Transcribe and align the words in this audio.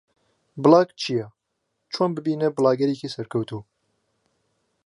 بڵاگ 0.63 0.89
چییە؟ 1.01 1.25
چۆن 1.93 2.09
ببینە 2.15 2.47
بڵاگەرێکی 2.55 3.13
سەرکەوتوو؟ 3.15 3.61